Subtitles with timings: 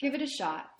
[0.00, 0.70] Give it a shot.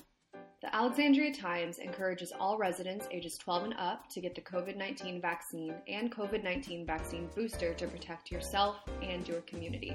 [0.62, 5.21] The Alexandria Times encourages all residents ages 12 and up to get the COVID 19
[5.21, 9.95] vaccine and COVID 19 vaccine booster to protect yourself and your community.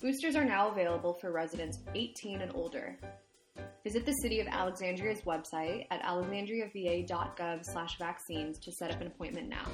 [0.00, 2.96] Boosters are now available for residents 18 and older.
[3.82, 9.66] Visit the City of Alexandria's website at alexandriava.gov vaccines to set up an appointment now.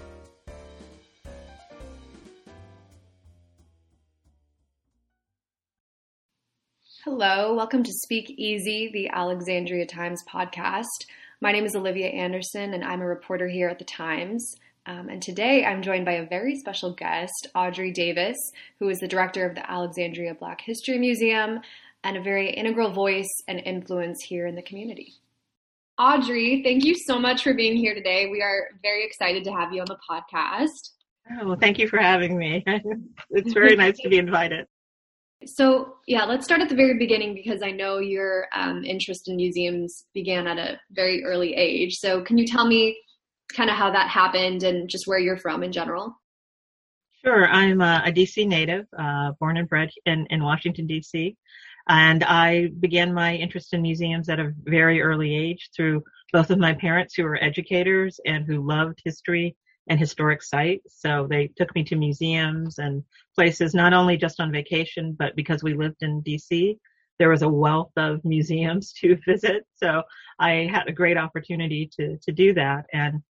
[7.22, 10.86] Hello, welcome to Speak Easy, the Alexandria Times podcast.
[11.42, 14.54] My name is Olivia Anderson, and I'm a reporter here at the Times.
[14.86, 18.38] Um, and today I'm joined by a very special guest, Audrey Davis,
[18.78, 21.60] who is the director of the Alexandria Black History Museum
[22.04, 25.12] and a very integral voice and influence here in the community.
[25.98, 28.30] Audrey, thank you so much for being here today.
[28.32, 30.92] We are very excited to have you on the podcast.
[31.42, 32.64] Oh, thank you for having me.
[33.30, 34.66] it's very nice to be invited.
[35.46, 39.36] So, yeah, let's start at the very beginning because I know your um, interest in
[39.36, 41.96] museums began at a very early age.
[41.96, 42.98] So, can you tell me
[43.54, 46.14] kind of how that happened and just where you're from in general?
[47.24, 47.48] Sure.
[47.48, 51.36] I'm a, a DC native, uh, born and bred in, in Washington, DC.
[51.88, 56.02] And I began my interest in museums at a very early age through
[56.32, 59.56] both of my parents who were educators and who loved history
[59.88, 61.00] and historic sites.
[61.00, 63.02] So they took me to museums and
[63.40, 66.76] places, not only just on vacation, but because we lived in DC,
[67.18, 69.64] there was a wealth of museums to visit.
[69.76, 70.02] So
[70.38, 72.84] I had a great opportunity to, to do that.
[72.92, 73.22] And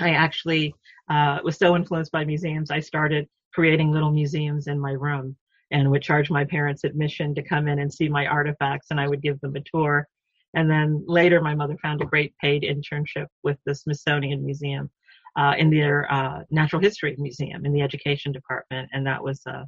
[0.00, 0.74] I actually
[1.10, 5.36] uh, was so influenced by museums, I started creating little museums in my room
[5.70, 9.08] and would charge my parents admission to come in and see my artifacts and I
[9.08, 10.08] would give them a tour.
[10.54, 14.88] And then later my mother found a great paid internship with the Smithsonian Museum
[15.36, 19.66] uh, in their uh, Natural History Museum in the education department, and that was a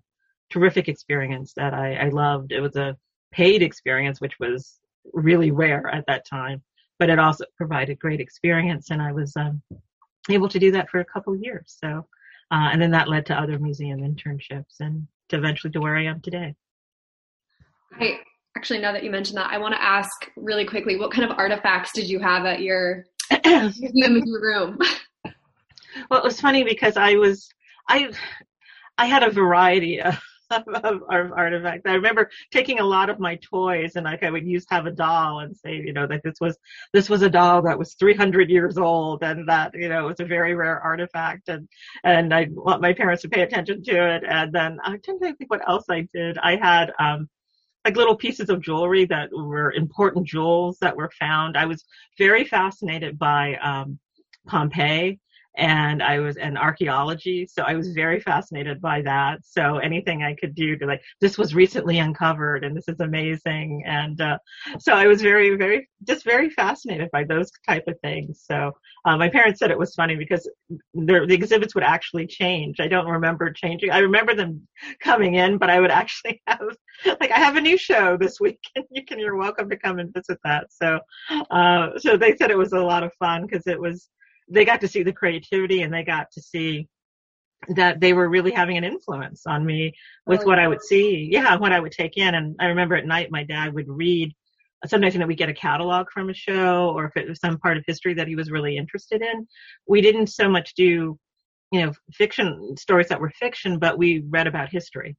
[0.50, 2.52] terrific experience that I, I loved.
[2.52, 2.96] It was a
[3.32, 4.78] paid experience, which was
[5.12, 6.62] really rare at that time,
[6.98, 9.62] but it also provided great experience, and I was um,
[10.30, 11.76] able to do that for a couple of years.
[11.82, 12.06] So,
[12.50, 16.04] uh, and then that led to other museum internships, and to eventually to where I
[16.04, 16.54] am today.
[18.00, 18.18] Right.
[18.56, 21.36] Actually, now that you mentioned that, I want to ask really quickly, what kind of
[21.36, 23.04] artifacts did you have at your
[23.44, 24.78] museum room?
[26.10, 27.48] Well, it was funny because I was,
[27.88, 28.10] I,
[28.98, 30.18] I had a variety of,
[30.50, 31.82] of, of, artifacts.
[31.86, 34.90] I remember taking a lot of my toys and like I would use have a
[34.90, 36.56] doll and say, you know, that this was,
[36.92, 40.20] this was a doll that was 300 years old and that, you know, it was
[40.20, 41.68] a very rare artifact and,
[42.04, 44.22] and I want my parents to pay attention to it.
[44.28, 46.38] And then I tend to think what else I did.
[46.38, 47.28] I had, um,
[47.84, 51.56] like little pieces of jewelry that were important jewels that were found.
[51.56, 51.84] I was
[52.18, 53.98] very fascinated by, um,
[54.46, 55.18] Pompeii
[55.56, 59.38] and I was in archaeology, so I was very fascinated by that.
[59.42, 63.82] So anything I could do to like, this was recently uncovered and this is amazing.
[63.86, 64.38] And, uh,
[64.78, 68.44] so I was very, very, just very fascinated by those type of things.
[68.46, 68.72] So,
[69.06, 70.50] uh, my parents said it was funny because
[70.94, 72.80] the exhibits would actually change.
[72.80, 73.90] I don't remember changing.
[73.90, 74.66] I remember them
[75.00, 76.60] coming in, but I would actually have,
[77.20, 80.00] like, I have a new show this week and you can, you're welcome to come
[80.00, 80.66] and visit that.
[80.70, 80.98] So,
[81.50, 84.08] uh, so they said it was a lot of fun because it was,
[84.48, 86.88] they got to see the creativity and they got to see
[87.68, 89.92] that they were really having an influence on me
[90.26, 91.28] with oh, what I would see.
[91.30, 92.34] Yeah, what I would take in.
[92.34, 94.32] And I remember at night my dad would read
[94.84, 97.58] sometimes you know we get a catalog from a show or if it was some
[97.58, 99.46] part of history that he was really interested in.
[99.86, 101.18] We didn't so much do
[101.72, 105.16] you know fiction stories that were fiction, but we read about history.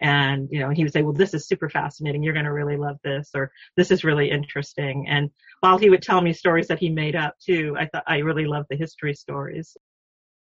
[0.00, 2.22] And, you know, he would say, well, this is super fascinating.
[2.22, 5.06] You're going to really love this, or this is really interesting.
[5.08, 8.18] And while he would tell me stories that he made up too, I thought I
[8.18, 9.76] really loved the history stories.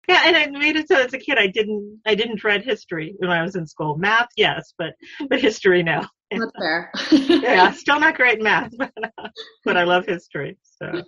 [0.07, 3.13] Yeah, and I made it so as a kid I didn't I didn't dread history
[3.19, 3.95] when I was in school.
[3.95, 4.95] Math, yes, but
[5.29, 6.03] but history, no.
[6.31, 6.91] That's fair.
[7.11, 9.27] yeah, still not great in math, but, uh,
[9.65, 10.57] but I love history.
[10.63, 11.03] So.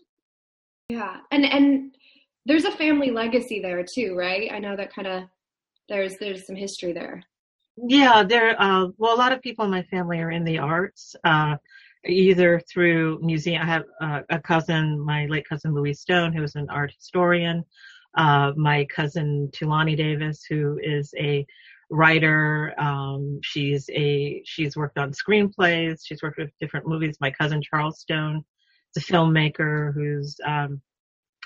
[0.90, 1.96] Yeah, and and
[2.46, 4.52] there's a family legacy there too, right?
[4.52, 5.24] I know that kind of
[5.90, 7.24] there's there's some history there.
[7.78, 8.60] Yeah, there.
[8.62, 11.56] Uh, well, a lot of people in my family are in the arts, uh,
[12.06, 13.62] either through museum.
[13.62, 17.64] I have uh, a cousin, my late cousin Louise Stone, who is an art historian.
[18.18, 21.46] Uh, my cousin Thulani Davis, who is a
[21.90, 22.74] writer.
[22.78, 26.02] Um, she's a she's worked on screenplays.
[26.06, 27.18] She's worked with different movies.
[27.22, 28.44] My cousin Charles Stone
[28.96, 30.82] is a filmmaker who's um,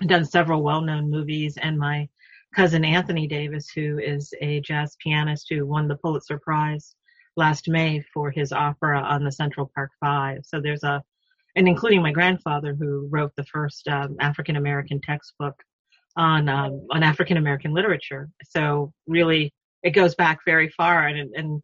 [0.08, 2.10] done several well-known movies, and my
[2.56, 6.96] cousin Anthony Davis, who is a jazz pianist who won the Pulitzer Prize
[7.36, 10.40] last May for his opera on the Central Park Five.
[10.46, 11.04] So there's a,
[11.56, 15.56] and including my grandfather who wrote the first um, African American textbook
[16.16, 18.30] on um, on African American literature.
[18.50, 19.54] So really,
[19.84, 21.62] it goes back very far, and and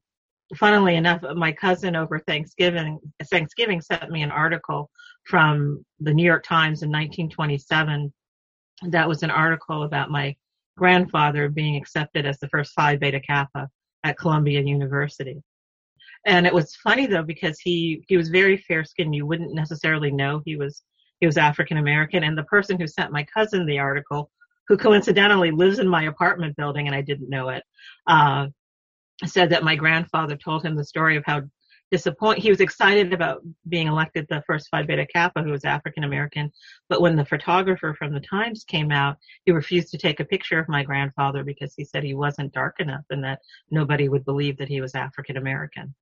[0.56, 3.00] funnily enough, my cousin over Thanksgiving
[3.30, 4.90] Thanksgiving sent me an article
[5.24, 8.12] from the New York Times in 1927.
[8.90, 10.36] That was an article about my
[10.82, 13.70] grandfather being accepted as the first Phi Beta Kappa
[14.04, 15.40] at Columbia University.
[16.26, 19.14] And it was funny though because he he was very fair skinned.
[19.14, 20.82] You wouldn't necessarily know he was
[21.20, 22.24] he was African American.
[22.24, 24.32] And the person who sent my cousin the article,
[24.68, 27.64] who coincidentally lives in my apartment building, and I didn't know it,
[28.08, 28.48] uh,
[29.24, 31.44] said that my grandfather told him the story of how
[31.92, 36.04] disappointed he was excited about being elected the first Phi Beta Kappa who was African
[36.04, 36.52] American,
[36.90, 40.60] but when the photographer from the Times came out, he refused to take a picture
[40.60, 43.40] of my grandfather because he said he wasn't dark enough and that
[43.70, 45.94] nobody would believe that he was African American.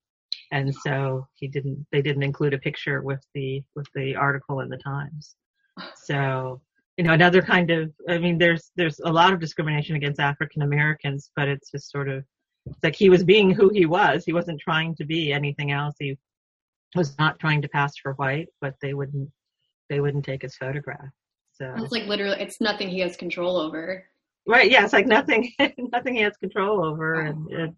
[0.51, 4.69] And so he didn't they didn't include a picture with the with the article in
[4.69, 5.35] the Times.
[5.95, 6.61] So
[6.99, 10.63] you know another kind of i mean there's there's a lot of discrimination against african
[10.63, 12.25] americans but it's just sort of
[12.69, 14.25] it's like he was being who he was.
[14.25, 15.95] He wasn't trying to be anything else.
[15.99, 16.17] He
[16.95, 19.29] was not trying to pass for white, but they wouldn't
[19.89, 21.09] they wouldn't take his photograph.
[21.53, 24.05] So it's like literally it's nothing he has control over.
[24.47, 27.73] Right, yeah, it's like nothing nothing he has control over and it,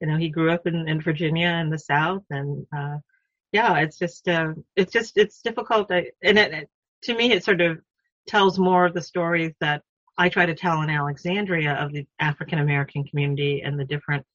[0.00, 2.98] you know, he grew up in, in Virginia in the South and uh
[3.52, 6.68] yeah, it's just uh it's just it's difficult I, and it, it
[7.02, 7.80] to me it sort of
[8.26, 9.82] tells more of the stories that
[10.18, 14.26] I try to tell in Alexandria of the African American community and the different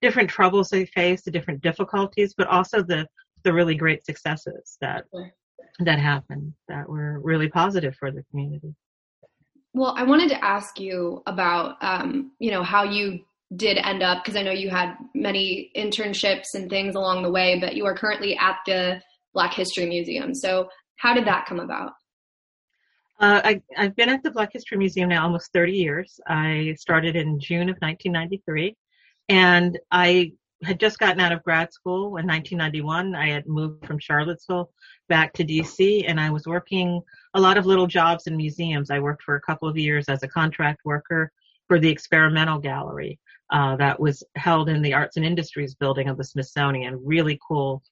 [0.00, 3.06] different troubles they face, the different difficulties, but also the
[3.44, 5.04] the really great successes that
[5.80, 8.74] that happened that were really positive for the community.
[9.74, 13.20] Well, I wanted to ask you about um, you know how you
[13.56, 17.58] did end up because I know you had many internships and things along the way,
[17.58, 19.00] but you are currently at the
[19.34, 20.34] Black History Museum.
[20.34, 21.92] So how did that come about?
[23.20, 26.20] Uh, I, have been at the Black History Museum now almost 30 years.
[26.28, 28.76] I started in June of 1993,
[29.28, 30.32] and I
[30.62, 33.16] had just gotten out of grad school in 1991.
[33.16, 34.70] I had moved from Charlottesville
[35.08, 37.00] back to DC, and I was working
[37.34, 38.90] a lot of little jobs in museums.
[38.90, 41.32] I worked for a couple of years as a contract worker
[41.66, 43.18] for the Experimental Gallery
[43.50, 47.00] uh, that was held in the Arts and Industries building of the Smithsonian.
[47.04, 47.82] Really cool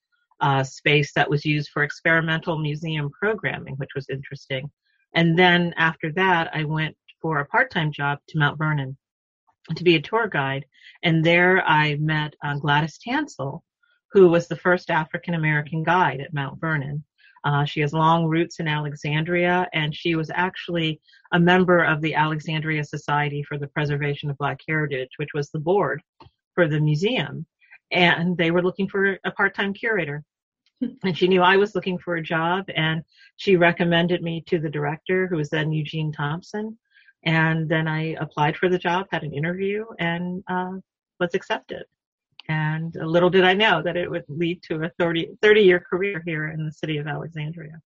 [0.41, 4.71] uh, space that was used for experimental museum programming, which was interesting.
[5.15, 8.97] And then after that, I went for a part-time job to Mount Vernon
[9.75, 10.65] to be a tour guide.
[11.03, 13.63] And there I met uh, Gladys Tansel,
[14.13, 17.05] who was the first African American guide at Mount Vernon.
[17.45, 21.01] Uh, she has long roots in Alexandria, and she was actually
[21.33, 25.61] a member of the Alexandria Society for the Preservation of Black Heritage, which was the
[25.61, 26.03] board
[26.55, 27.47] for the museum.
[27.93, 30.25] And they were looking for a part-time curator
[30.81, 33.03] and she knew I was looking for a job and
[33.37, 36.79] she recommended me to the director who was then Eugene Thompson.
[37.25, 40.73] And then I applied for the job, had an interview and, uh,
[41.19, 41.85] was accepted.
[42.49, 46.23] And little did I know that it would lead to a 30, 30 year career
[46.25, 47.81] here in the city of Alexandria.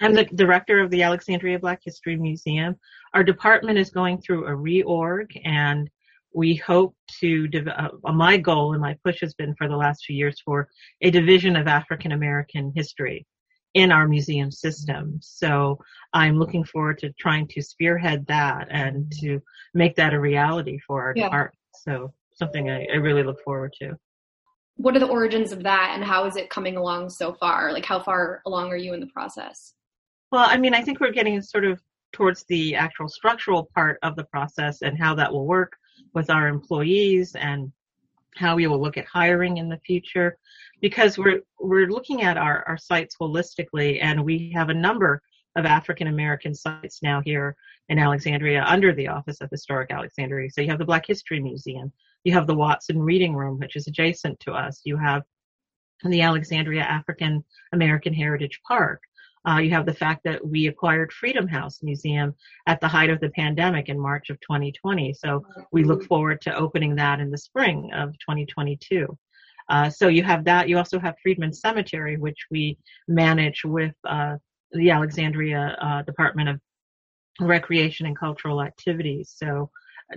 [0.00, 2.76] I'm the director of the Alexandria Black History Museum.
[3.12, 5.90] Our department is going through a reorg and
[6.32, 10.16] we hope to, uh, my goal and my push has been for the last few
[10.16, 10.68] years for
[11.00, 13.26] a division of African American history
[13.74, 15.18] in our museum system.
[15.22, 15.78] So
[16.12, 19.40] I'm looking forward to trying to spearhead that and to
[19.74, 21.24] make that a reality for our yeah.
[21.24, 21.58] department.
[21.74, 23.96] So something I, I really look forward to.
[24.76, 27.72] What are the origins of that and how is it coming along so far?
[27.72, 29.74] Like how far along are you in the process?
[30.32, 31.80] Well, I mean, I think we're getting sort of
[32.12, 35.76] towards the actual structural part of the process and how that will work
[36.14, 37.72] with our employees and
[38.36, 40.38] how we will look at hiring in the future
[40.80, 45.20] because we're we're looking at our, our sites holistically and we have a number
[45.56, 47.56] of African American sites now here
[47.88, 50.48] in Alexandria under the Office of Historic Alexandria.
[50.50, 51.92] So you have the Black History Museum,
[52.24, 55.22] you have the Watson Reading Room, which is adjacent to us, you have
[56.04, 59.02] the Alexandria African American Heritage Park,
[59.48, 62.34] uh, you have the fact that we acquired Freedom House Museum
[62.66, 65.14] at the height of the pandemic in March of 2020.
[65.14, 69.16] So we look forward to opening that in the spring of 2022.
[69.68, 70.68] Uh, so you have that.
[70.68, 72.76] You also have Freedman Cemetery, which we
[73.08, 74.36] manage with uh,
[74.72, 76.60] the Alexandria uh, Department of
[77.40, 79.32] Recreation and Cultural Activities.
[79.36, 79.70] So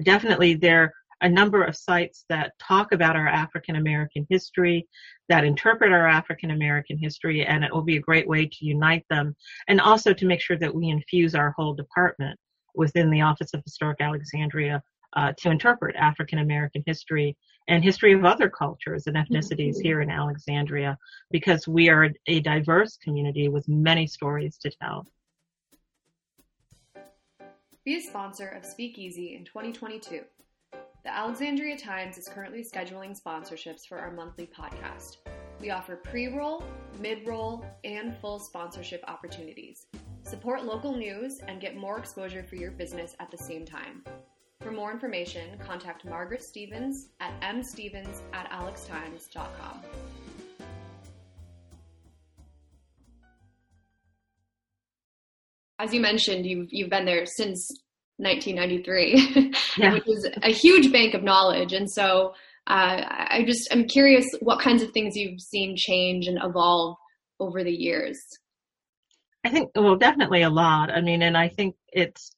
[0.03, 4.87] definitely there are a number of sites that talk about our African American history,
[5.29, 9.05] that interpret our African American history, and it will be a great way to unite
[9.09, 9.35] them
[9.67, 12.39] and also to make sure that we infuse our whole department
[12.75, 14.81] within the Office of Historic Alexandria
[15.15, 17.37] uh, to interpret African American history
[17.67, 20.97] and history of other cultures and ethnicities here in Alexandria
[21.31, 25.05] because we are a diverse community with many stories to tell.
[27.85, 30.21] Be a sponsor of Speakeasy in 2022.
[31.03, 35.17] The Alexandria Times is currently scheduling sponsorships for our monthly podcast.
[35.59, 36.63] We offer pre roll,
[37.01, 39.87] mid roll, and full sponsorship opportunities.
[40.21, 44.01] Support local news and get more exposure for your business at the same time.
[44.61, 49.81] For more information, contact Margaret Stevens at mstevens at alextimes.com.
[55.79, 57.69] As you mentioned, you've, you've been there since
[58.17, 59.93] 1993, yeah.
[59.93, 61.73] which is a huge bank of knowledge.
[61.73, 62.33] And so
[62.67, 66.97] uh, I just, I'm curious what kinds of things you've seen change and evolve
[67.39, 68.19] over the years.
[69.43, 70.89] I think, well, definitely a lot.
[70.89, 72.31] I mean, and I think it's,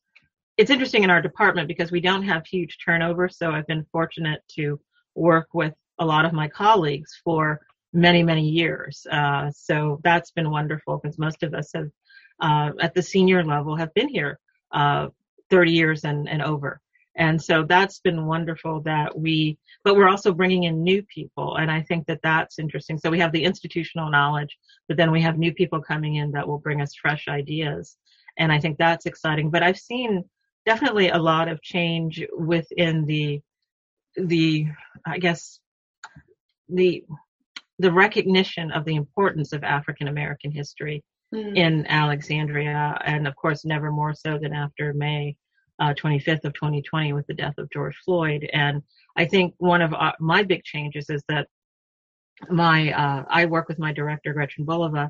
[0.58, 3.30] it's interesting in our department because we don't have huge turnover.
[3.30, 4.80] So I've been fortunate to
[5.14, 7.60] work with a lot of my colleagues for
[7.94, 9.06] many, many years.
[9.12, 11.90] Uh, so that's been wonderful because most of us have,
[12.42, 14.40] uh, at the senior level, have been here
[14.72, 15.08] uh,
[15.50, 16.82] 30 years and, and over.
[17.18, 21.56] And so that's been wonderful that we, but we're also bringing in new people.
[21.56, 22.98] And I think that that's interesting.
[22.98, 26.48] So we have the institutional knowledge, but then we have new people coming in that
[26.48, 27.96] will bring us fresh ideas.
[28.38, 29.50] And I think that's exciting.
[29.50, 30.26] But I've seen
[30.66, 33.42] definitely a lot of change within the,
[34.18, 34.68] the,
[35.06, 35.60] I guess,
[36.68, 37.06] the,
[37.80, 41.04] the recognition of the importance of African American history
[41.36, 41.58] mm.
[41.58, 43.00] in Alexandria.
[43.06, 45.36] And of course, never more so than after May
[45.80, 48.48] uh, 25th of 2020 with the death of George Floyd.
[48.54, 48.82] And
[49.16, 51.48] I think one of uh, my big changes is that
[52.50, 55.10] my uh, I work with my director Gretchen Bulova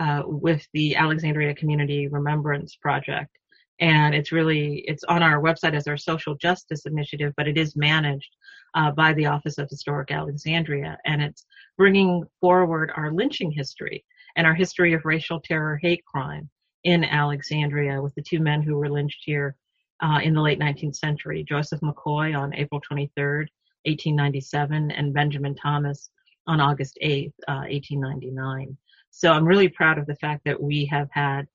[0.00, 3.30] uh, with the Alexandria Community Remembrance Project,
[3.78, 7.76] and it's really it's on our website as our social justice initiative, but it is
[7.76, 8.30] managed
[8.74, 14.04] uh, by the Office of Historic Alexandria, and it's bringing forward our lynching history
[14.36, 16.48] and our history of racial terror, hate crime
[16.84, 19.56] in Alexandria with the two men who were lynched here
[20.02, 21.44] uh, in the late 19th century.
[21.44, 23.46] Joseph McCoy on April 23rd,
[23.86, 26.10] 1897, and Benjamin Thomas
[26.46, 28.76] on August 8th, uh, 1899.
[29.10, 31.46] So I'm really proud of the fact that we have had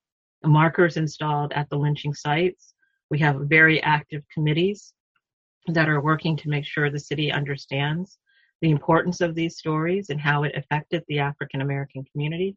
[0.44, 2.74] markers installed at the lynching sites.
[3.10, 4.94] We have very active committees
[5.66, 8.18] that are working to make sure the city understands
[8.60, 12.56] the importance of these stories and how it affected the African American community.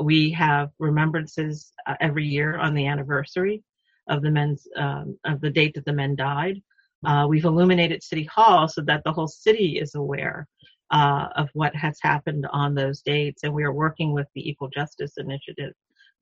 [0.00, 3.62] We have remembrances uh, every year on the anniversary
[4.08, 6.62] of the men's um, of the date that the men died.
[7.04, 10.46] Uh, we've illuminated City Hall so that the whole city is aware
[10.90, 14.68] uh, of what has happened on those dates, and we are working with the Equal
[14.68, 15.72] Justice Initiative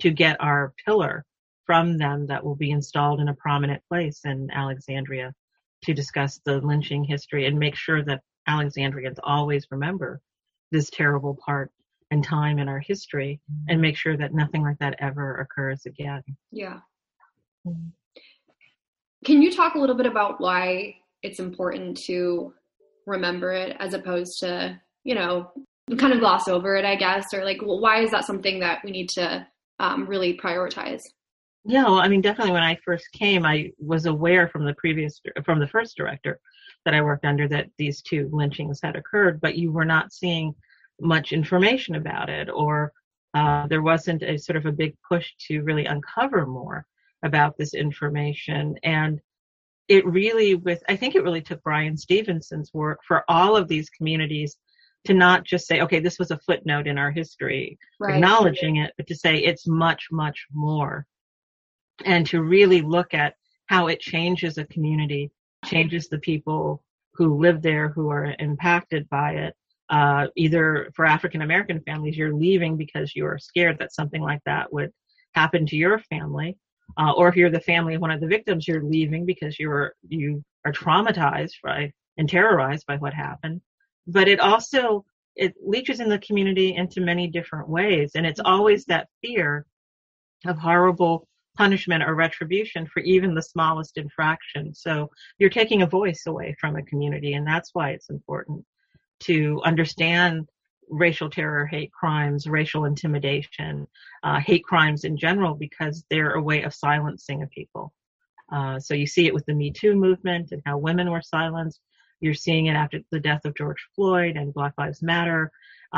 [0.00, 1.24] to get our pillar
[1.66, 5.32] from them that will be installed in a prominent place in Alexandria
[5.82, 10.20] to discuss the lynching history and make sure that Alexandrians always remember
[10.70, 11.70] this terrible part
[12.10, 16.22] and time in our history and make sure that nothing like that ever occurs again.
[16.50, 16.80] Yeah.
[19.24, 22.52] Can you talk a little bit about why it's important to
[23.06, 25.52] remember it as opposed to, you know,
[25.98, 28.80] kind of gloss over it, I guess, or like, well, why is that something that
[28.84, 29.46] we need to
[29.78, 31.02] um, really prioritize?
[31.64, 35.20] Yeah, well, I mean, definitely when I first came, I was aware from the previous,
[35.44, 36.40] from the first director
[36.84, 40.54] that I worked under that these two lynchings had occurred, but you were not seeing
[41.00, 42.92] much information about it, or
[43.34, 46.86] uh, there wasn't a sort of a big push to really uncover more
[47.22, 48.76] about this information.
[48.82, 49.20] And
[49.88, 53.90] it really with I think it really took Bryan Stevenson's work for all of these
[53.90, 54.56] communities
[55.06, 58.14] to not just say, okay, this was a footnote in our history, right.
[58.14, 61.06] acknowledging it, but to say it's much, much more.
[62.04, 63.34] And to really look at
[63.66, 65.30] how it changes a community,
[65.64, 66.82] changes the people
[67.14, 69.54] who live there, who are impacted by it.
[69.88, 74.40] Uh, either for African American families, you're leaving because you are scared that something like
[74.46, 74.92] that would
[75.34, 76.56] happen to your family.
[76.96, 79.94] Uh, or if you're the family of one of the victims, you're leaving because you're
[80.08, 83.60] you are traumatized by and terrorized by what happened.
[84.06, 85.04] But it also
[85.36, 89.66] it leaches in the community into many different ways, and it's always that fear
[90.46, 91.26] of horrible
[91.62, 94.64] punishment or retribution for even the smallest infraction.
[94.84, 94.92] So
[95.38, 98.60] you're taking a voice away from a community, and that's why it's important
[99.28, 100.48] to understand
[101.06, 103.86] racial terror, hate crimes, racial intimidation,
[104.26, 107.86] uh, hate crimes in general, because they're a way of silencing a people.
[108.56, 111.80] Uh, so you see it with the Me Too movement and how women were silenced.
[112.22, 115.42] You're seeing it after the death of George Floyd and Black Lives Matter,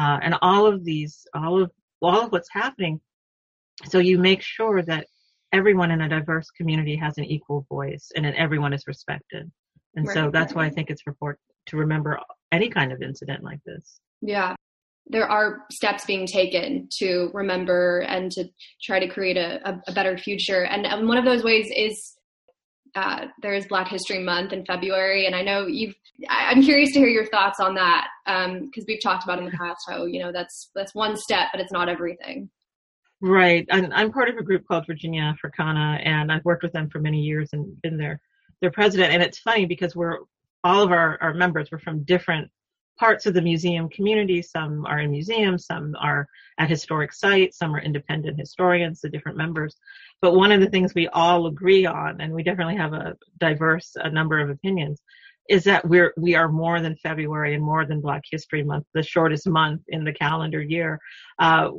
[0.01, 1.71] uh, and all of these, all of
[2.07, 3.01] all of what's happening.
[3.91, 5.07] So you make sure that
[5.53, 9.51] everyone in a diverse community has an equal voice and that everyone is respected.
[9.95, 10.15] And right.
[10.15, 12.19] so that's why I think it's important to remember
[12.51, 14.01] any kind of incident like this.
[14.21, 14.55] Yeah
[15.07, 18.49] there are steps being taken to remember and to
[18.81, 20.65] try to create a, a, a better future.
[20.65, 22.17] And, and one of those ways is
[22.95, 25.95] uh, there is Black History Month in February, and I know you've.
[26.29, 29.51] I'm curious to hear your thoughts on that because um, we've talked about in the
[29.51, 32.51] past how you know that's that's one step, but it's not everything.
[33.25, 33.69] Right.
[33.71, 36.99] I'm, I'm part of a group called Virginia Africana, and I've worked with them for
[36.99, 38.21] many years and been their
[38.61, 39.13] their president.
[39.13, 40.19] And it's funny because we're
[40.65, 42.51] all of our, our members were from different
[42.99, 44.43] parts of the museum community.
[44.43, 46.27] Some are in museums, some are
[46.59, 49.77] at historic sites, some are independent historians, the different members.
[50.21, 53.93] But one of the things we all agree on, and we definitely have a diverse
[53.95, 55.01] a number of opinions,
[55.49, 59.03] is that we're we are more than February and more than Black History Month, the
[59.05, 60.99] shortest month in the calendar year.
[61.39, 61.71] Uh,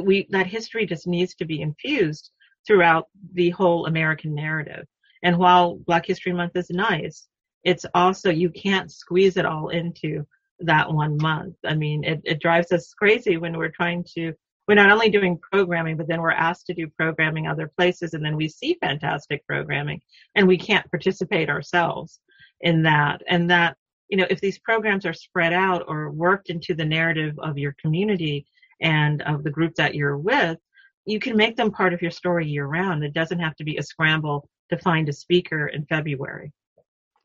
[0.00, 2.30] we that history just needs to be infused
[2.66, 4.86] throughout the whole American narrative.
[5.22, 7.28] And while Black History Month is nice,
[7.64, 10.26] it's also you can't squeeze it all into
[10.60, 11.56] that one month.
[11.64, 14.34] I mean, it, it drives us crazy when we're trying to
[14.68, 18.24] we're not only doing programming, but then we're asked to do programming other places, and
[18.24, 20.00] then we see fantastic programming,
[20.36, 22.20] and we can't participate ourselves
[22.60, 23.22] in that.
[23.28, 23.76] And that,
[24.08, 27.74] you know, if these programs are spread out or worked into the narrative of your
[27.82, 28.46] community
[28.82, 30.58] and of the group that you're with,
[31.04, 33.02] you can make them part of your story year round.
[33.02, 36.52] It doesn't have to be a scramble to find a speaker in February.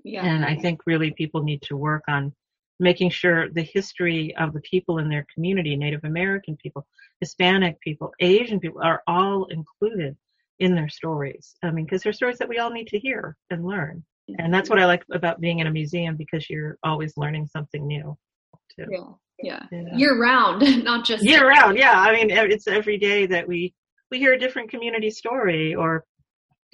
[0.03, 0.25] Yeah.
[0.25, 2.33] And I think really people need to work on
[2.79, 6.85] making sure the history of the people in their community, Native American people,
[7.19, 10.15] Hispanic people, Asian people, are all included
[10.59, 11.55] in their stories.
[11.63, 14.03] I mean, because they're stories that we all need to hear and learn.
[14.39, 17.87] And that's what I like about being in a museum because you're always learning something
[17.87, 18.17] new.
[18.75, 18.85] Too.
[18.91, 19.11] Yeah.
[19.41, 19.63] Yeah.
[19.71, 19.95] yeah.
[19.95, 21.77] Year round, not just year round.
[21.77, 21.99] Yeah.
[21.99, 23.73] I mean, it's every day that we,
[24.11, 26.05] we hear a different community story or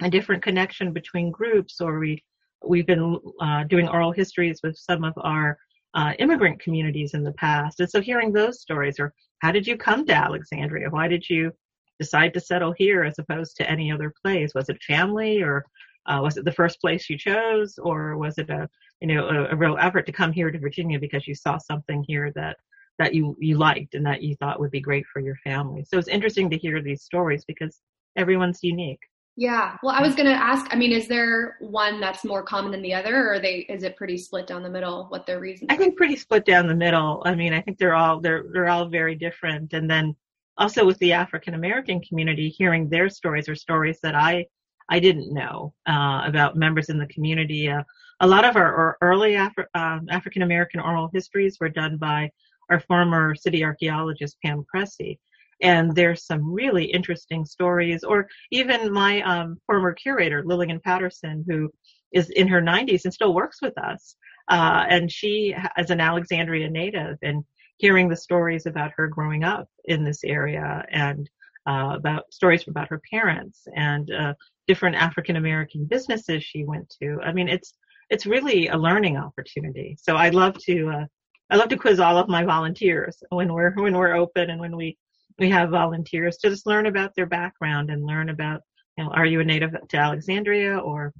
[0.02, 2.22] a different connection between groups or we,
[2.66, 5.58] we've been uh, doing oral histories with some of our
[5.94, 7.80] uh, immigrant communities in the past.
[7.80, 10.90] And so hearing those stories, or how did you come to Alexandria?
[10.90, 11.52] Why did you
[12.00, 14.52] decide to settle here as opposed to any other place?
[14.54, 15.64] Was it family, or
[16.06, 18.68] uh, was it the first place you chose, or was it a
[19.00, 22.04] you know a, a, real effort to come here to Virginia because you saw something
[22.06, 22.56] here that
[22.98, 25.84] that you you liked and that you thought would be great for your family?
[25.84, 27.80] So it's interesting to hear these stories because
[28.16, 29.00] everyone's unique.
[29.36, 29.76] Yeah.
[29.82, 32.82] Well, I was going to ask, I mean, is there one that's more common than
[32.82, 35.06] the other or they, is it pretty split down the middle?
[35.08, 35.70] What their reasons?
[35.70, 37.20] I think pretty split down the middle.
[37.26, 39.72] I mean, I think they're all, they're, they're all very different.
[39.72, 40.14] And then
[40.56, 44.46] also with the African American community, hearing their stories or stories that I,
[44.88, 47.68] I didn't know, uh, about members in the community.
[47.68, 47.82] Uh,
[48.20, 52.30] a lot of our early Afri- um, African American oral histories were done by
[52.70, 55.18] our former city archaeologist, Pam Cressey
[55.60, 61.70] and there's some really interesting stories or even my um, former curator lillian patterson who
[62.12, 64.16] is in her 90s and still works with us
[64.48, 67.44] uh, and she is an alexandria native and
[67.78, 71.28] hearing the stories about her growing up in this area and
[71.66, 74.34] uh, about stories about her parents and uh,
[74.66, 77.18] different african american businesses she went to.
[77.22, 77.74] I mean it's
[78.10, 79.96] it's really a learning opportunity.
[80.00, 81.06] So i love to uh,
[81.50, 84.76] I love to quiz all of my volunteers when we're when we're open and when
[84.76, 84.96] we
[85.38, 88.62] we have volunteers to just learn about their background and learn about,
[88.96, 91.12] you know, are you a native to Alexandria or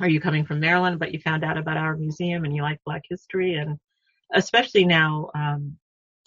[0.00, 2.80] are you coming from Maryland, but you found out about our museum and you like
[2.86, 3.54] Black history?
[3.54, 3.78] And
[4.34, 5.76] especially now, um,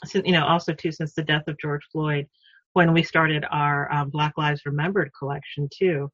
[0.06, 2.28] since, you know, also too, since the death of George Floyd,
[2.76, 6.12] when we started our um, Black Lives Remembered collection too,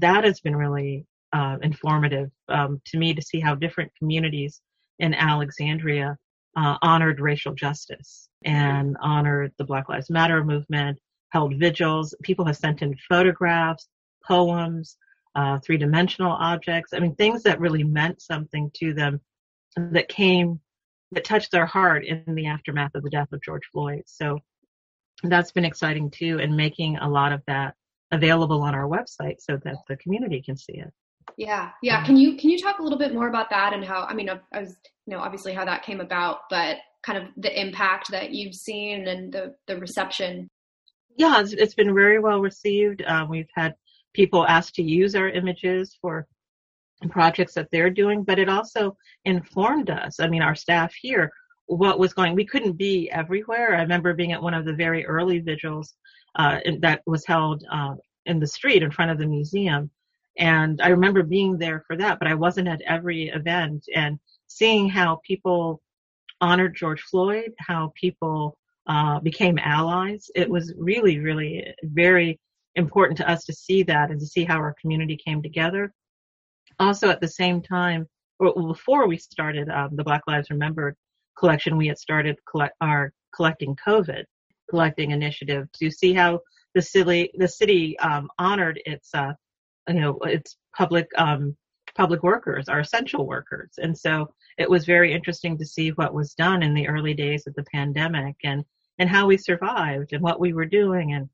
[0.00, 4.60] that has been really uh, informative um, to me to see how different communities
[4.98, 6.18] in Alexandria
[6.58, 10.98] uh, honored racial justice and honored the Black Lives Matter movement,
[11.30, 12.14] held vigils.
[12.22, 13.88] People have sent in photographs,
[14.26, 14.98] poems,
[15.34, 16.92] uh, three dimensional objects.
[16.92, 19.22] I mean, things that really meant something to them
[19.74, 20.60] that came,
[21.12, 24.02] that touched their heart in the aftermath of the death of George Floyd.
[24.04, 24.40] So
[25.30, 27.74] that's been exciting too, and making a lot of that
[28.10, 30.92] available on our website so that the community can see it.
[31.36, 32.04] Yeah, yeah.
[32.04, 34.02] Can you can you talk a little bit more about that and how?
[34.02, 37.24] I mean, I, I was you know obviously how that came about, but kind of
[37.36, 40.48] the impact that you've seen and the the reception.
[41.16, 43.02] Yeah, it's, it's been very well received.
[43.02, 43.74] Uh, we've had
[44.14, 46.26] people ask to use our images for
[47.10, 50.20] projects that they're doing, but it also informed us.
[50.20, 51.30] I mean, our staff here,
[51.66, 52.34] what was going.
[52.34, 53.76] We couldn't be everywhere.
[53.76, 55.94] I remember being at one of the very early vigils
[56.36, 57.94] uh, that was held uh,
[58.26, 59.90] in the street in front of the museum
[60.38, 64.88] and I remember being there for that, but I wasn't at every event and seeing
[64.88, 65.80] how people
[66.40, 70.30] honored George Floyd, how people uh, became allies.
[70.34, 72.38] It was really, really very
[72.74, 75.92] important to us to see that and to see how our community came together.
[76.80, 78.06] Also, at the same time,
[78.40, 80.96] well, before we started um, the Black Lives Remembered
[81.38, 84.24] collection, we had started collect our collecting COVID
[84.70, 86.40] collecting initiative to see how
[86.74, 89.32] the city the city um, honored its uh,
[89.88, 91.56] you know its public um,
[91.94, 93.74] public workers, our essential workers.
[93.78, 97.46] And so it was very interesting to see what was done in the early days
[97.46, 98.64] of the pandemic and,
[98.98, 101.28] and how we survived and what we were doing and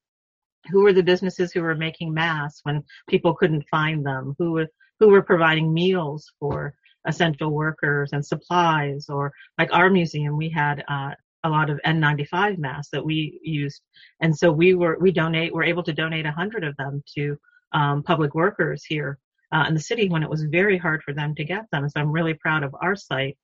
[0.70, 4.66] who were the businesses who were making masks when people couldn't find them, who were,
[4.98, 6.74] who were providing meals for
[7.06, 11.12] essential workers and supplies or like our museum, we had, uh,
[11.44, 13.80] a lot of N95 masks that we used.
[14.20, 17.36] And so we were, we donate, we're able to donate a hundred of them to,
[17.72, 19.18] um, public workers here
[19.52, 21.88] uh, in the city when it was very hard for them to get them.
[21.88, 23.36] So I'm really proud of our site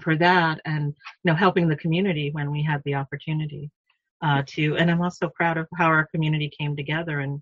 [0.00, 0.92] for that and, you
[1.32, 3.70] know, helping the community when we had the opportunity
[4.22, 4.76] uh, to.
[4.76, 7.40] And I'm also proud of how our community came together and,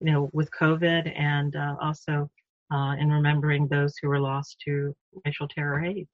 [0.00, 2.30] you know, with COVID and uh, also
[2.70, 6.08] uh, in remembering those who were lost to racial terror hate.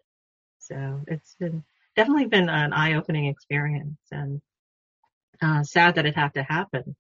[0.59, 1.62] So it's been
[1.95, 4.40] definitely been an eye-opening experience and
[5.42, 6.97] uh, sad that it had to happen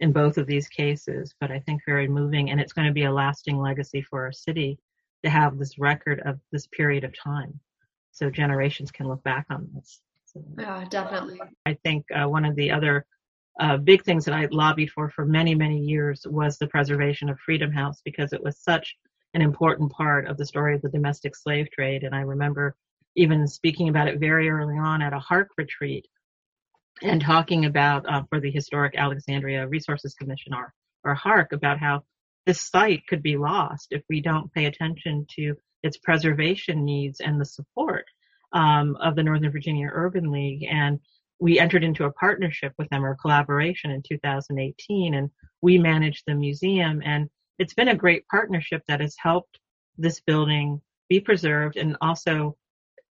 [0.00, 3.04] in both of these cases, but I think very moving, and it's going to be
[3.04, 4.78] a lasting legacy for our city
[5.24, 7.58] to have this record of this period of time,
[8.12, 10.00] so generations can look back on this.
[10.26, 11.40] So, yeah, definitely.
[11.66, 13.06] I think uh, one of the other
[13.58, 17.38] uh, big things that I lobbied for for many many years was the preservation of
[17.40, 18.96] Freedom House because it was such
[19.34, 22.76] an important part of the story of the domestic slave trade, and I remember
[23.16, 26.06] even speaking about it very early on at a HARC retreat
[27.02, 30.72] and talking about uh, for the Historic Alexandria Resources Commission or,
[31.04, 32.02] or HARC about how
[32.46, 37.40] this site could be lost if we don't pay attention to its preservation needs and
[37.40, 38.04] the support
[38.52, 40.64] um, of the Northern Virginia Urban League.
[40.68, 41.00] And
[41.40, 45.30] we entered into a partnership with them or collaboration in 2018 and
[45.62, 49.58] we managed the museum and it's been a great partnership that has helped
[49.96, 52.56] this building be preserved and also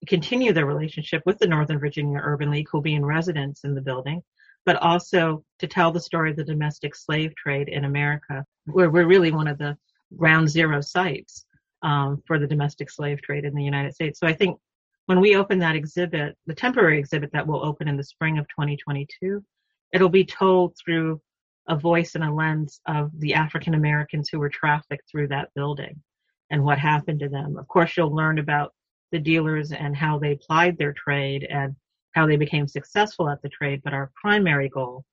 [0.07, 3.81] continue their relationship with the Northern Virginia Urban League, who'll be in residence in the
[3.81, 4.23] building,
[4.67, 9.07] but also to tell the story of the domestic slave trade in America, where we're
[9.07, 9.77] really one of the
[10.17, 11.47] ground zero sites
[11.83, 14.21] um, for the domestic slave trade in the United States.
[14.21, 14.59] So I think
[15.07, 18.49] when we open that exhibit, the temporary exhibit that will open in the spring of
[18.49, 19.45] 2022,
[19.93, 21.21] it'll be told through
[21.69, 26.01] a voice and a lens of the African Americans who were trafficked through that building
[26.51, 27.57] and what happened to them.
[27.57, 28.73] Of course, you'll learn about
[29.13, 31.75] the dealers and how they plied their trade and
[32.13, 33.81] how they became successful at the trade.
[33.83, 35.05] But our primary goal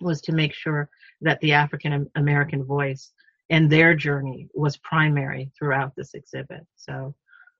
[0.00, 0.88] was to make sure
[1.20, 3.12] that the African American voice
[3.50, 6.66] and their journey was primary throughout this exhibit.
[6.76, 7.14] So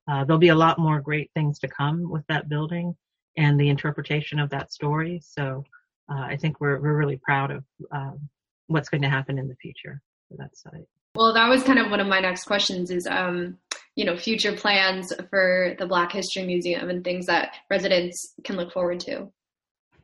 [0.09, 2.95] uh, there'll be a lot more great things to come with that building
[3.37, 5.21] and the interpretation of that story.
[5.23, 5.63] So
[6.11, 8.29] uh, I think we're we're really proud of um,
[8.67, 10.87] what's going to happen in the future for that site.
[11.15, 12.89] Well, that was kind of one of my next questions.
[12.89, 13.57] Is um,
[13.95, 18.71] you know future plans for the Black History Museum and things that residents can look
[18.71, 19.31] forward to?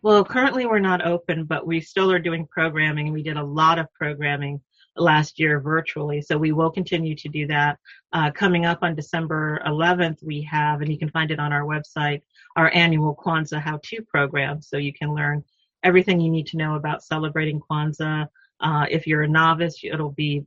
[0.03, 3.11] Well, currently we're not open, but we still are doing programming.
[3.11, 4.61] We did a lot of programming
[4.97, 7.77] last year virtually, so we will continue to do that.
[8.13, 11.63] Uh, coming up on December 11th, we have, and you can find it on our
[11.63, 12.21] website,
[12.55, 15.43] our annual Kwanzaa how-to program, so you can learn
[15.83, 18.27] everything you need to know about celebrating Kwanzaa.
[18.61, 20.43] Uh, if you're a novice, it'll be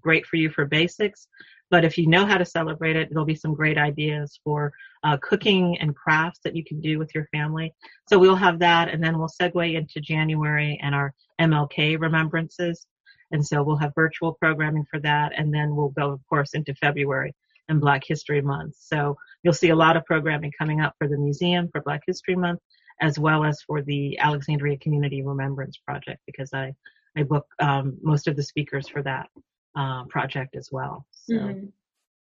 [0.00, 1.28] great for you for basics.
[1.70, 4.72] But if you know how to celebrate it, there'll be some great ideas for
[5.04, 7.72] uh, cooking and crafts that you can do with your family.
[8.08, 12.86] So we'll have that, and then we'll segue into January and our MLK remembrances.
[13.32, 16.74] And so we'll have virtual programming for that, and then we'll go, of course, into
[16.74, 17.34] February
[17.68, 18.74] and Black History Month.
[18.78, 22.34] So you'll see a lot of programming coming up for the museum for Black History
[22.34, 22.60] Month,
[23.00, 26.74] as well as for the Alexandria Community Remembrance Project, because I
[27.16, 29.28] I book um, most of the speakers for that
[29.76, 31.06] uh, project as well.
[31.10, 31.66] So mm-hmm.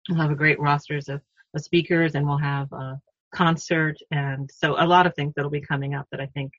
[0.09, 1.21] we'll have a great rosters of,
[1.53, 2.99] of, speakers and we'll have a
[3.33, 6.51] concert and so a lot of things that'll be coming up that I think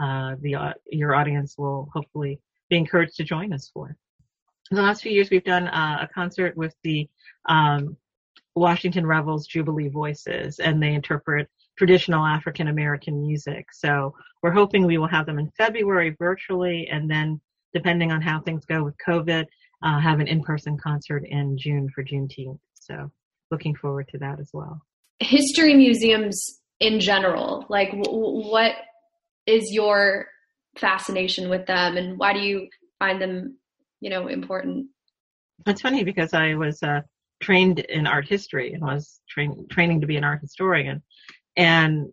[0.00, 3.96] uh, the uh, your audience will hopefully be encouraged to join us for.
[4.70, 7.08] In the last few years, we've done uh, a concert with the
[7.48, 7.96] um,
[8.54, 13.66] Washington Revels Jubilee Voices, and they interpret traditional African American music.
[13.72, 17.40] So we're hoping we will have them in February virtually, and then
[17.72, 19.46] depending on how things go with COVID,
[19.82, 22.58] uh, have an in-person concert in June for Juneteenth.
[22.74, 23.10] So
[23.50, 24.82] looking forward to that as well.
[25.20, 28.72] History museums in general, like w- what
[29.46, 30.26] is your
[30.78, 33.58] fascination with them and why do you find them,
[34.00, 34.88] you know, important?
[35.66, 37.02] It's funny because I was uh,
[37.40, 41.02] trained in art history and was train- training to be an art historian.
[41.56, 42.12] And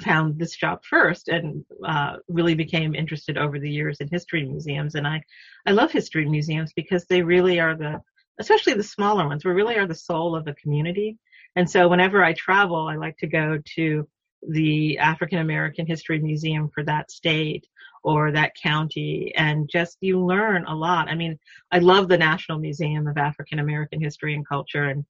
[0.00, 4.94] found this job first and uh, really became interested over the years in history museums.
[4.94, 5.22] And I,
[5.66, 8.00] I love history museums because they really are the,
[8.40, 11.18] especially the smaller ones, we really are the soul of a community.
[11.56, 14.08] And so whenever I travel, I like to go to
[14.48, 17.66] the African American History Museum for that state
[18.04, 21.08] or that county and just you learn a lot.
[21.08, 21.38] I mean,
[21.72, 25.04] I love the National Museum of African American History and Culture and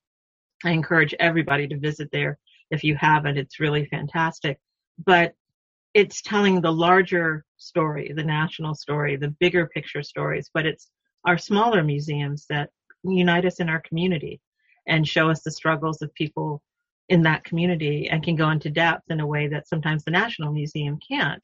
[0.64, 2.38] I encourage everybody to visit there
[2.70, 3.36] if you haven't.
[3.36, 4.58] It's really fantastic.
[5.04, 5.34] But
[5.92, 10.90] it's telling the larger story, the national story, the bigger picture stories, but it's
[11.26, 12.70] our smaller museums that
[13.04, 14.40] unite us in our community
[14.86, 16.62] and show us the struggles of people
[17.08, 20.52] in that community and can go into depth in a way that sometimes the National
[20.52, 21.42] Museum can't.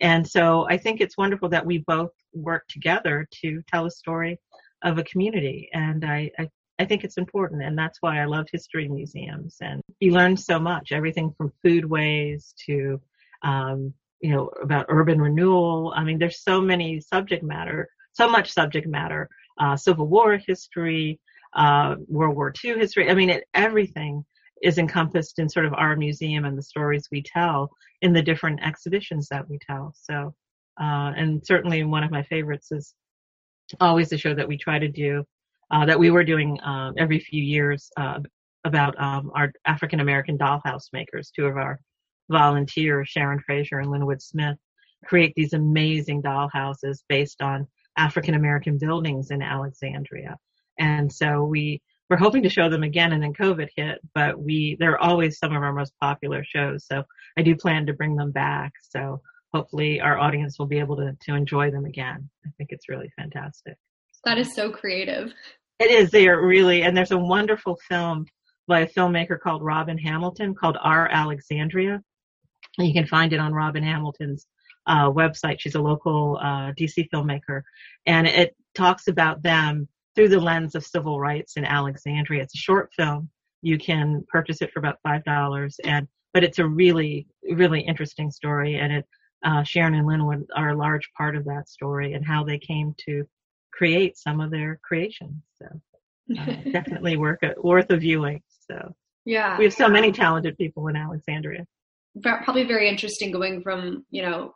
[0.00, 4.38] And so I think it's wonderful that we both work together to tell a story
[4.82, 5.68] of a community.
[5.72, 7.62] And I, I, I think it's important.
[7.62, 9.56] And that's why I love history museums.
[9.60, 13.00] And you learn so much, everything from foodways to,
[13.42, 15.92] um, you know, about urban renewal.
[15.96, 19.28] I mean, there's so many subject matter, so much subject matter,
[19.58, 21.18] uh, Civil War history,
[21.54, 23.10] uh, World War II history.
[23.10, 24.24] I mean, it, everything
[24.62, 27.70] is encompassed in sort of our museum and the stories we tell
[28.02, 29.92] in the different exhibitions that we tell.
[29.96, 30.34] So,
[30.80, 32.94] uh, and certainly one of my favorites is
[33.80, 35.24] always the show that we try to do,
[35.70, 38.20] uh, that we were doing uh, every few years uh,
[38.64, 41.30] about um, our African American dollhouse makers.
[41.34, 41.80] Two of our
[42.28, 44.56] volunteers, Sharon Fraser and Linwood Smith,
[45.04, 47.66] create these amazing dollhouses based on
[47.96, 50.36] African American buildings in Alexandria.
[50.78, 54.76] And so we we're hoping to show them again and then COVID hit, but we
[54.78, 56.86] they're always some of our most popular shows.
[56.86, 57.02] So
[57.36, 58.72] I do plan to bring them back.
[58.90, 59.20] So
[59.52, 62.28] hopefully our audience will be able to to enjoy them again.
[62.46, 63.76] I think it's really fantastic.
[64.24, 65.32] That is so creative.
[65.78, 66.10] It is.
[66.10, 68.26] They are really and there's a wonderful film
[68.68, 72.02] by a filmmaker called Robin Hamilton called Our Alexandria.
[72.78, 74.46] And you can find it on Robin Hamilton's
[74.86, 75.60] uh, website.
[75.60, 77.62] She's a local uh, DC filmmaker,
[78.06, 82.42] and it talks about them through the lens of civil rights in Alexandria.
[82.42, 83.30] It's a short film.
[83.62, 88.30] You can purchase it for about five dollars, and but it's a really really interesting
[88.30, 89.04] story, and it
[89.44, 92.94] uh, Sharon and Linwood are a large part of that story and how they came
[93.06, 93.24] to
[93.72, 95.34] create some of their creations.
[95.60, 95.66] So
[96.38, 98.42] uh, definitely worth a, worth a viewing.
[98.70, 101.66] So yeah, we have so many talented people in Alexandria.
[102.22, 104.54] Probably very interesting going from you know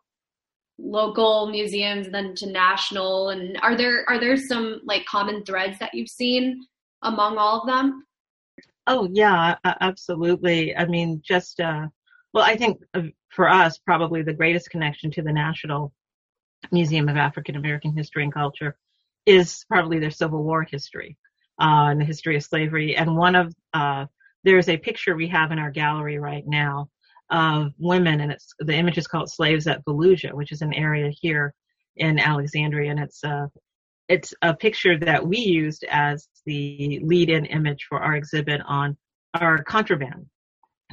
[0.83, 3.31] local museums and then to national?
[3.31, 6.67] And are there are there some like common threads that you've seen
[7.03, 8.05] among all of them?
[8.87, 10.77] Oh yeah absolutely.
[10.77, 11.87] I mean just uh
[12.33, 15.93] well i think uh, for us probably the greatest connection to the national
[16.71, 18.77] museum of african american history and culture
[19.27, 21.17] is probably their civil war history
[21.61, 22.97] uh, and the history of slavery.
[22.97, 24.07] And one of uh
[24.43, 26.89] there's a picture we have in our gallery right now
[27.31, 31.11] of women, and it's the image is called Slaves at Fallujah, which is an area
[31.21, 31.55] here
[31.97, 33.51] in Alexandria, and it's a
[34.09, 38.97] it's a picture that we used as the lead-in image for our exhibit on
[39.35, 40.27] our contraband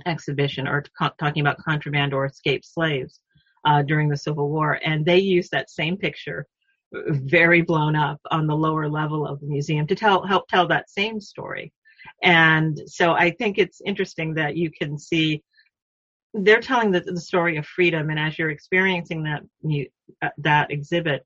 [0.06, 3.19] exhibition, or co- talking about contraband or escaped slaves
[3.65, 6.45] uh, during the Civil War, and they used that same picture,
[6.93, 10.89] very blown up, on the lower level of the museum to tell help tell that
[10.89, 11.73] same story.
[12.21, 15.43] And so I think it's interesting that you can see
[16.43, 19.41] they're telling the, the story of freedom, and as you're experiencing that
[20.21, 21.26] uh, that exhibit,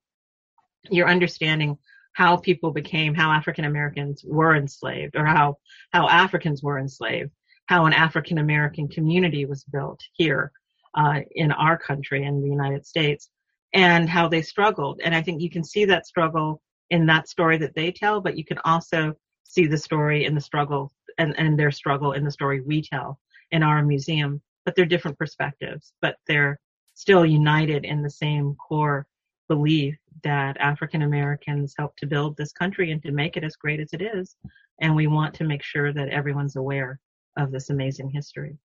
[0.89, 1.78] you're understanding
[2.13, 5.58] how people became, how African Americans were enslaved, or how
[5.91, 7.32] how Africans were enslaved,
[7.67, 10.52] how an African American community was built here
[10.95, 13.30] uh, in our country in the United States,
[13.74, 15.02] and how they struggled.
[15.04, 18.38] And I think you can see that struggle in that story that they tell, but
[18.38, 22.32] you can also see the story in the struggle and, and their struggle in the
[22.32, 23.19] story we tell
[23.52, 26.60] in our museum but they're different perspectives, but they're
[26.93, 29.08] still united in the same core
[29.47, 33.80] belief that African Americans helped to build this country and to make it as great
[33.80, 34.36] as it is.
[34.80, 37.00] And we want to make sure that everyone's aware
[37.38, 38.58] of this amazing history.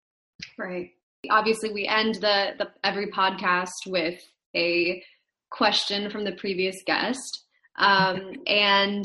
[0.59, 0.91] Right.
[1.31, 4.21] Obviously, we end the, the every podcast with
[4.55, 5.03] a
[5.51, 7.45] question from the previous guest.
[7.79, 9.05] Um, and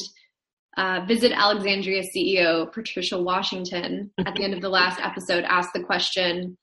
[0.78, 5.84] uh, Visit Alexandria CEO Patricia Washington at the end of the last episode asked the
[5.84, 6.58] question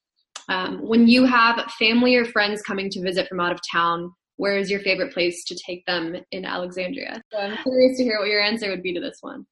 [0.49, 4.57] um, when you have family or friends coming to visit from out of town, where
[4.57, 7.21] is your favorite place to take them in Alexandria?
[7.33, 9.45] So I'm curious to hear what your answer would be to this one.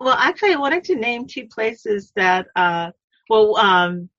[0.00, 2.90] Well, actually, I wanted to name two places that, uh,
[3.30, 4.10] well, um,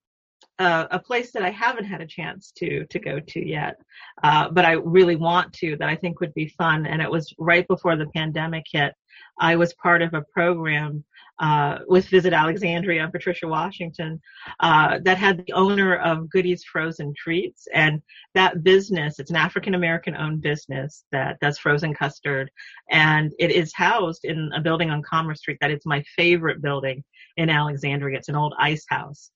[0.58, 3.76] uh, a place that I haven't had a chance to to go to yet,
[4.24, 5.76] uh, but I really want to.
[5.76, 6.86] That I think would be fun.
[6.86, 8.94] And it was right before the pandemic hit.
[9.40, 11.04] I was part of a program
[11.40, 14.22] uh, with Visit Alexandria and Patricia Washington
[14.60, 17.68] uh, that had the owner of Goodies Frozen Treats.
[17.74, 18.02] And
[18.34, 22.50] that business, it's an African American owned business that does frozen custard.
[22.90, 27.04] And it is housed in a building on Commerce Street that is my favorite building
[27.38, 28.18] in Alexandria.
[28.18, 29.32] It's an old ice house.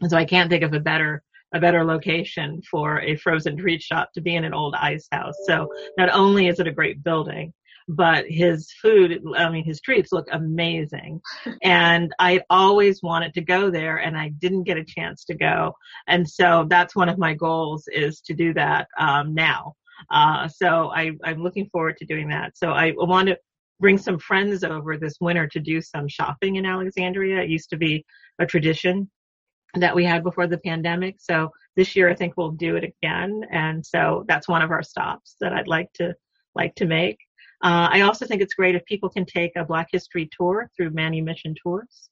[0.00, 1.22] And so I can't think of a better
[1.54, 5.34] a better location for a frozen treat shop to be in an old ice house.
[5.46, 5.68] So
[5.98, 7.52] not only is it a great building,
[7.94, 11.20] but his food, I mean, his treats look amazing.
[11.62, 15.74] and I always wanted to go there and I didn't get a chance to go.
[16.06, 19.74] And so that's one of my goals is to do that, um, now.
[20.10, 22.56] Uh, so I, I'm looking forward to doing that.
[22.56, 23.38] So I want to
[23.80, 27.42] bring some friends over this winter to do some shopping in Alexandria.
[27.42, 28.04] It used to be
[28.38, 29.10] a tradition
[29.74, 31.16] that we had before the pandemic.
[31.18, 33.42] So this year I think we'll do it again.
[33.50, 36.14] And so that's one of our stops that I'd like to
[36.54, 37.18] like to make.
[37.62, 40.90] Uh, I also think it's great if people can take a Black History tour through
[40.90, 42.08] Manumission Tours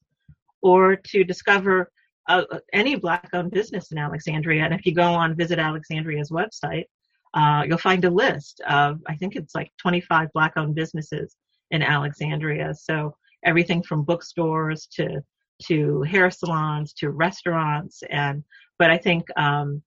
[0.61, 1.91] or to discover
[2.29, 4.63] uh, any Black owned business in Alexandria.
[4.63, 6.85] And if you go on Visit Alexandria's website,
[7.33, 11.35] uh, you'll find a list of, I think it's like 25 Black owned businesses
[11.71, 12.73] in Alexandria.
[12.73, 15.21] So everything from bookstores to
[15.63, 18.43] to hair salons to restaurants and
[18.79, 19.83] but I think um,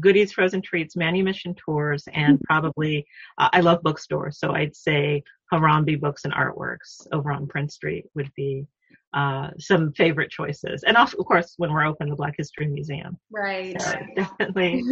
[0.00, 2.44] goodies, frozen treats, manumission tours, and mm-hmm.
[2.44, 3.06] probably
[3.38, 8.06] uh, I love bookstores, so I'd say Harambee Books and Artworks over on Prince Street
[8.14, 8.66] would be
[9.14, 13.18] uh, some favorite choices, and of course when we're open, the Black History Museum.
[13.30, 13.80] Right.
[13.80, 14.82] So definitely,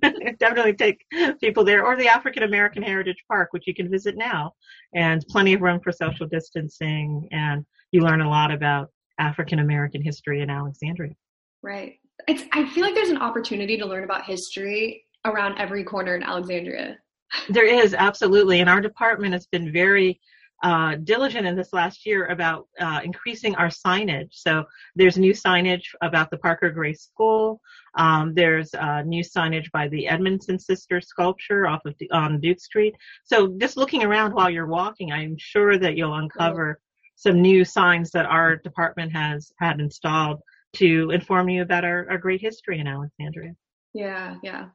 [0.38, 1.04] definitely take
[1.40, 4.52] people there, or the African American Heritage Park, which you can visit now,
[4.94, 10.02] and plenty of room for social distancing, and you learn a lot about African American
[10.02, 11.14] history in Alexandria.
[11.60, 16.14] Right it's I feel like there's an opportunity to learn about history around every corner
[16.16, 16.98] in Alexandria.
[17.50, 20.18] There is absolutely, and our department has been very
[20.62, 24.30] uh, diligent in this last year about uh, increasing our signage.
[24.32, 24.64] So
[24.96, 27.60] there's new signage about the Parker Gray School.
[27.96, 32.96] Um, there's uh, new signage by the Edmonson Sisters sculpture off of on Duke Street.
[33.24, 36.80] So just looking around while you're walking, I'm sure that you'll uncover
[37.14, 40.40] some new signs that our department has had installed
[40.74, 43.54] to inform you about our, our great history in Alexandria.
[43.94, 44.68] Yeah, yeah.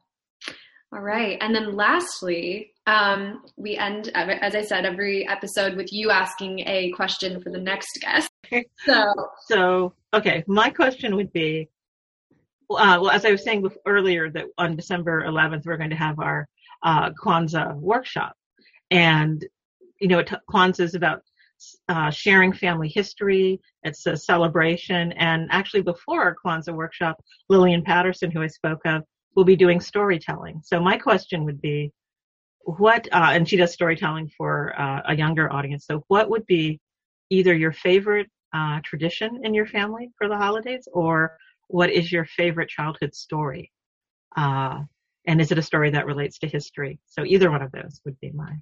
[0.92, 1.38] All right.
[1.40, 6.92] And then lastly, um, we end, as I said, every episode with you asking a
[6.92, 8.30] question for the next guest.
[8.84, 9.12] So,
[9.46, 11.68] so okay, my question would be,
[12.70, 16.20] uh, well, as I was saying earlier, that on December 11th, we're going to have
[16.20, 16.46] our
[16.84, 18.36] uh, Kwanzaa workshop.
[18.90, 19.44] And,
[20.00, 21.22] you know, Kwanzaa is about
[21.88, 23.60] uh, sharing family history.
[23.82, 25.12] It's a celebration.
[25.12, 29.02] And actually, before our Kwanzaa workshop, Lillian Patterson, who I spoke of,
[29.34, 30.60] will be doing storytelling.
[30.64, 31.92] So my question would be,
[32.60, 33.08] what?
[33.12, 35.86] Uh, and she does storytelling for uh, a younger audience.
[35.86, 36.80] So what would be
[37.30, 41.36] either your favorite uh, tradition in your family for the holidays, or
[41.68, 43.70] what is your favorite childhood story?
[44.36, 44.80] Uh,
[45.26, 46.98] and is it a story that relates to history?
[47.06, 48.52] So either one of those would be my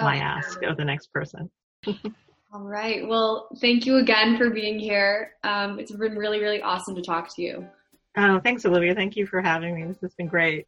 [0.00, 1.50] my oh, ask of the next person.
[2.54, 3.06] All right.
[3.08, 5.32] Well, thank you again for being here.
[5.42, 7.66] Um, it's been really, really awesome to talk to you.
[8.16, 8.94] Oh, thanks, Olivia.
[8.94, 9.84] Thank you for having me.
[9.84, 10.66] This has been great.